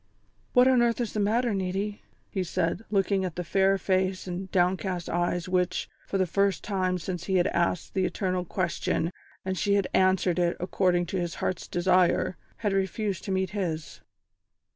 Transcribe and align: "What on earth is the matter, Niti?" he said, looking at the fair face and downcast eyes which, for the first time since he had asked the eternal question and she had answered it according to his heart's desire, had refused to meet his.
"What 0.53 0.67
on 0.67 0.81
earth 0.81 0.99
is 0.99 1.13
the 1.13 1.19
matter, 1.19 1.53
Niti?" 1.53 2.01
he 2.31 2.43
said, 2.43 2.83
looking 2.89 3.23
at 3.23 3.35
the 3.35 3.43
fair 3.43 3.77
face 3.77 4.25
and 4.25 4.49
downcast 4.51 5.07
eyes 5.11 5.47
which, 5.47 5.87
for 6.07 6.17
the 6.17 6.25
first 6.25 6.63
time 6.63 6.97
since 6.97 7.25
he 7.25 7.35
had 7.35 7.45
asked 7.49 7.93
the 7.93 8.05
eternal 8.05 8.43
question 8.43 9.11
and 9.45 9.55
she 9.55 9.75
had 9.75 9.87
answered 9.93 10.39
it 10.39 10.57
according 10.59 11.05
to 11.05 11.17
his 11.19 11.35
heart's 11.35 11.67
desire, 11.67 12.35
had 12.65 12.73
refused 12.73 13.23
to 13.25 13.31
meet 13.31 13.51
his. 13.51 14.01